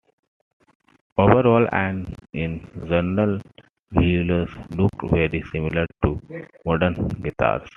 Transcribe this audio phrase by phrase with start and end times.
[1.15, 3.39] Overall and in general,
[3.93, 6.19] vihuelas looked very similar to
[6.65, 7.69] modern guitars.